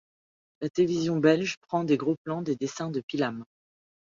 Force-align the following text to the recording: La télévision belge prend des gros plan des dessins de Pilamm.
La 0.61 0.69
télévision 0.69 1.17
belge 1.17 1.57
prend 1.67 1.83
des 1.83 1.95
gros 1.95 2.15
plan 2.23 2.41
des 2.41 2.55
dessins 2.55 2.89
de 2.89 3.01
Pilamm. 3.05 3.43